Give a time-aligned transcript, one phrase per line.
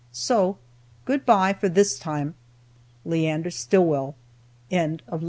[0.11, 0.57] "So
[1.05, 2.33] good by for this time.
[3.05, 4.15] "LEANDER STILLWELL."